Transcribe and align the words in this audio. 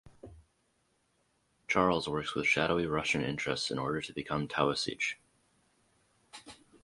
Charles 1.67 2.09
works 2.09 2.33
with 2.33 2.47
shadowy 2.47 2.87
Russian 2.87 3.21
interests 3.21 3.69
in 3.69 3.77
order 3.77 4.01
to 4.01 4.13
become 4.13 4.47
Taoiseach. 4.47 5.13